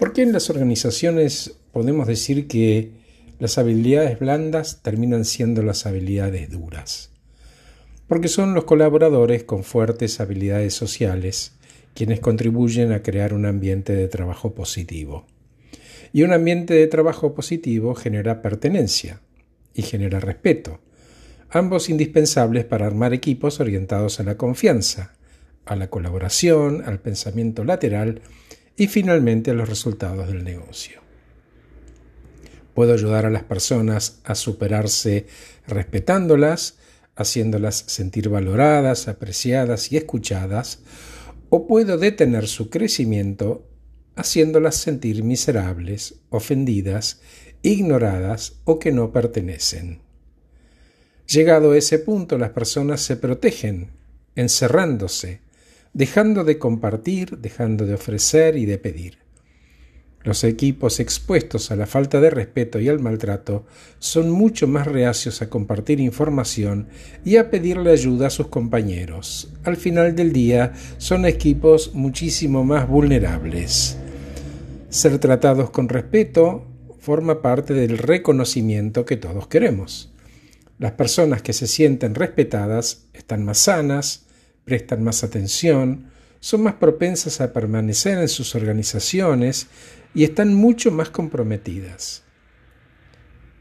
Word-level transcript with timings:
¿Por 0.00 0.14
qué 0.14 0.22
en 0.22 0.32
las 0.32 0.48
organizaciones 0.48 1.58
podemos 1.72 2.06
decir 2.06 2.48
que 2.48 2.90
las 3.38 3.58
habilidades 3.58 4.18
blandas 4.18 4.80
terminan 4.82 5.26
siendo 5.26 5.62
las 5.62 5.84
habilidades 5.84 6.50
duras? 6.50 7.10
Porque 8.08 8.28
son 8.28 8.54
los 8.54 8.64
colaboradores 8.64 9.44
con 9.44 9.62
fuertes 9.62 10.18
habilidades 10.18 10.72
sociales 10.72 11.52
quienes 11.92 12.20
contribuyen 12.20 12.92
a 12.92 13.02
crear 13.02 13.34
un 13.34 13.44
ambiente 13.44 13.92
de 13.94 14.08
trabajo 14.08 14.54
positivo. 14.54 15.26
Y 16.14 16.22
un 16.22 16.32
ambiente 16.32 16.72
de 16.72 16.86
trabajo 16.86 17.34
positivo 17.34 17.94
genera 17.94 18.40
pertenencia 18.40 19.20
y 19.74 19.82
genera 19.82 20.18
respeto, 20.18 20.80
ambos 21.50 21.90
indispensables 21.90 22.64
para 22.64 22.86
armar 22.86 23.12
equipos 23.12 23.60
orientados 23.60 24.18
a 24.18 24.22
la 24.22 24.38
confianza, 24.38 25.12
a 25.66 25.76
la 25.76 25.90
colaboración, 25.90 26.84
al 26.86 27.00
pensamiento 27.00 27.64
lateral 27.64 28.22
y 28.80 28.86
finalmente 28.86 29.52
los 29.52 29.68
resultados 29.68 30.26
del 30.28 30.42
negocio. 30.42 31.02
Puedo 32.72 32.94
ayudar 32.94 33.26
a 33.26 33.30
las 33.30 33.42
personas 33.42 34.20
a 34.24 34.34
superarse 34.34 35.26
respetándolas, 35.66 36.78
haciéndolas 37.14 37.84
sentir 37.88 38.30
valoradas, 38.30 39.06
apreciadas 39.06 39.92
y 39.92 39.98
escuchadas, 39.98 40.78
o 41.50 41.66
puedo 41.66 41.98
detener 41.98 42.48
su 42.48 42.70
crecimiento 42.70 43.68
haciéndolas 44.16 44.76
sentir 44.76 45.24
miserables, 45.24 46.14
ofendidas, 46.30 47.20
ignoradas 47.60 48.62
o 48.64 48.78
que 48.78 48.92
no 48.92 49.12
pertenecen. 49.12 50.00
Llegado 51.26 51.74
ese 51.74 51.98
punto, 51.98 52.38
las 52.38 52.52
personas 52.52 53.02
se 53.02 53.16
protegen, 53.16 53.90
encerrándose, 54.36 55.42
dejando 55.92 56.44
de 56.44 56.58
compartir, 56.58 57.38
dejando 57.38 57.86
de 57.86 57.94
ofrecer 57.94 58.56
y 58.56 58.66
de 58.66 58.78
pedir. 58.78 59.18
Los 60.22 60.44
equipos 60.44 61.00
expuestos 61.00 61.70
a 61.70 61.76
la 61.76 61.86
falta 61.86 62.20
de 62.20 62.28
respeto 62.28 62.78
y 62.78 62.90
al 62.90 63.00
maltrato 63.00 63.64
son 63.98 64.30
mucho 64.30 64.68
más 64.68 64.86
reacios 64.86 65.40
a 65.40 65.48
compartir 65.48 65.98
información 65.98 66.88
y 67.24 67.36
a 67.36 67.50
pedirle 67.50 67.90
ayuda 67.90 68.26
a 68.26 68.30
sus 68.30 68.48
compañeros. 68.48 69.50
Al 69.64 69.78
final 69.78 70.14
del 70.14 70.34
día 70.34 70.74
son 70.98 71.24
equipos 71.24 71.94
muchísimo 71.94 72.64
más 72.64 72.86
vulnerables. 72.86 73.96
Ser 74.90 75.18
tratados 75.18 75.70
con 75.70 75.88
respeto 75.88 76.66
forma 77.00 77.40
parte 77.40 77.72
del 77.72 77.96
reconocimiento 77.96 79.06
que 79.06 79.16
todos 79.16 79.46
queremos. 79.46 80.12
Las 80.78 80.92
personas 80.92 81.40
que 81.40 81.54
se 81.54 81.66
sienten 81.66 82.14
respetadas 82.14 83.06
están 83.14 83.42
más 83.42 83.58
sanas, 83.58 84.26
prestan 84.64 85.02
más 85.02 85.24
atención, 85.24 86.10
son 86.40 86.62
más 86.62 86.74
propensas 86.74 87.40
a 87.40 87.52
permanecer 87.52 88.18
en 88.18 88.28
sus 88.28 88.54
organizaciones 88.54 89.66
y 90.14 90.24
están 90.24 90.54
mucho 90.54 90.90
más 90.90 91.10
comprometidas. 91.10 92.24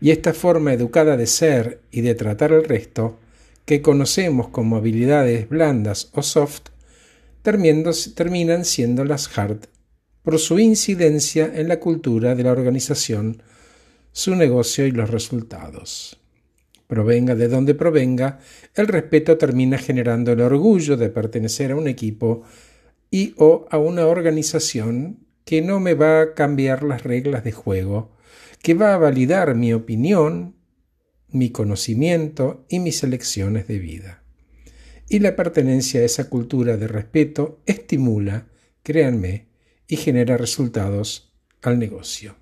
Y 0.02 0.11
esta 0.11 0.33
forma 0.33 0.73
educada 0.73 1.17
de 1.17 1.27
ser 1.27 1.81
y 1.92 2.02
de 2.02 2.16
tratar 2.16 2.53
al 2.53 2.64
resto, 2.64 3.20
que 3.66 3.81
conocemos 3.81 4.47
como 4.50 4.77
habilidades 4.77 5.50
blandas 5.50 6.09
o 6.14 6.23
soft, 6.23 6.70
terminan 7.44 8.66
siendo 8.66 9.03
las 9.03 9.38
hard 9.38 9.67
por 10.23 10.39
su 10.39 10.59
incidencia 10.59 11.52
en 11.53 11.67
la 11.67 11.80
cultura 11.80 12.36
de 12.36 12.44
la 12.44 12.52
organización, 12.52 13.44
su 14.11 14.36
negocio 14.36 14.86
y 14.86 14.92
los 14.92 15.09
resultados 15.09 16.20
provenga 16.89 17.35
de 17.35 17.47
donde 17.47 17.75
provenga, 17.75 18.39
el 18.73 18.87
respeto 18.87 19.37
termina 19.37 19.77
generando 19.77 20.31
el 20.31 20.41
orgullo 20.41 20.97
de 20.97 21.09
pertenecer 21.09 21.71
a 21.71 21.75
un 21.75 21.87
equipo 21.87 22.41
y 23.11 23.35
o 23.37 23.67
a 23.69 23.77
una 23.77 24.07
organización 24.07 25.19
que 25.45 25.61
no 25.61 25.79
me 25.79 25.93
va 25.93 26.19
a 26.19 26.33
cambiar 26.33 26.81
las 26.81 27.03
reglas 27.03 27.43
de 27.43 27.51
juego, 27.51 28.17
que 28.63 28.73
va 28.73 28.95
a 28.95 28.97
validar 28.97 29.53
mi 29.53 29.71
opinión, 29.71 30.55
mi 31.27 31.51
conocimiento 31.51 32.65
y 32.69 32.79
mis 32.79 33.03
elecciones 33.03 33.67
de 33.67 33.77
vida. 33.77 34.23
Y 35.08 35.19
la 35.19 35.35
pertenencia 35.35 36.02
a 36.02 36.05
esa 36.05 36.27
cultura 36.27 36.75
de 36.75 36.87
respeto 36.87 37.61
estimula, 37.67 38.47
créanme, 38.81 39.45
y 39.87 39.97
genera 39.97 40.37
resultados 40.37 41.35
al 41.61 41.77
negocio. 41.77 42.35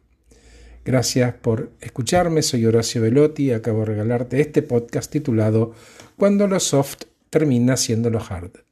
Gracias 0.88 1.34
por 1.34 1.72
escucharme, 1.82 2.42
soy 2.42 2.66
Horacio 2.66 3.02
Velotti 3.02 3.48
y 3.48 3.52
acabo 3.52 3.80
de 3.80 3.88
regalarte 3.88 4.40
este 4.40 4.62
podcast 4.62 5.12
titulado 5.12 5.74
Cuando 6.16 6.48
lo 6.48 6.62
soft 6.62 7.04
termina 7.30 7.76
siendo 7.76 8.10
lo 8.10 8.22
hard. 8.22 8.67